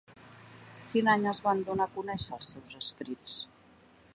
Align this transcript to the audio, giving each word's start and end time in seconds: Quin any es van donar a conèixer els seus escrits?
Quin 0.93 1.11
any 1.13 1.27
es 1.33 1.41
van 1.49 1.61
donar 1.67 1.87
a 1.91 1.95
conèixer 1.99 2.35
els 2.39 2.49
seus 2.55 2.79
escrits? 2.81 3.37